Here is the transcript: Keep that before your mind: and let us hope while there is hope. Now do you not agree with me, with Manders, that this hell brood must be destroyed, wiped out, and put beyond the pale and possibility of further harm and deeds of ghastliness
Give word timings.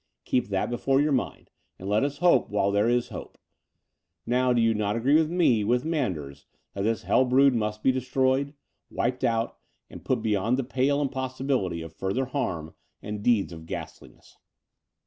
Keep 0.25 0.47
that 0.47 0.71
before 0.71 0.99
your 0.99 1.11
mind: 1.11 1.51
and 1.77 1.87
let 1.87 2.03
us 2.03 2.17
hope 2.17 2.49
while 2.49 2.71
there 2.71 2.89
is 2.89 3.09
hope. 3.09 3.37
Now 4.25 4.51
do 4.51 4.59
you 4.59 4.73
not 4.73 4.95
agree 4.95 5.13
with 5.13 5.29
me, 5.29 5.63
with 5.63 5.85
Manders, 5.85 6.47
that 6.73 6.81
this 6.81 7.03
hell 7.03 7.23
brood 7.23 7.53
must 7.53 7.83
be 7.83 7.91
destroyed, 7.91 8.55
wiped 8.89 9.23
out, 9.23 9.59
and 9.91 10.03
put 10.03 10.23
beyond 10.23 10.57
the 10.57 10.63
pale 10.63 11.01
and 11.01 11.11
possibility 11.11 11.83
of 11.83 11.93
further 11.93 12.25
harm 12.25 12.73
and 13.03 13.21
deeds 13.21 13.53
of 13.53 13.67
ghastliness 13.67 14.37